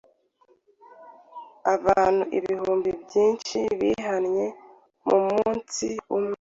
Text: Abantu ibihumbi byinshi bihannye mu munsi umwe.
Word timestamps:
Abantu 1.73 2.23
ibihumbi 2.37 2.89
byinshi 3.03 3.59
bihannye 3.79 4.45
mu 5.07 5.17
munsi 5.29 5.87
umwe. 6.15 6.29